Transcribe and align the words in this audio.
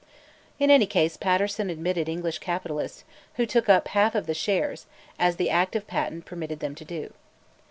In 0.57 0.71
any 0.71 0.87
case 0.87 1.15
Paterson 1.15 1.69
admitted 1.69 2.09
English 2.09 2.39
capitalists, 2.39 3.03
who 3.35 3.45
took 3.45 3.69
up 3.69 3.89
half 3.89 4.15
of 4.15 4.25
the 4.25 4.33
shares, 4.33 4.87
as 5.19 5.35
the 5.35 5.51
Act 5.51 5.75
of 5.75 5.85
Patent 5.85 6.25
permitted 6.25 6.59
them 6.59 6.73
to 6.73 6.83
do. 6.83 7.13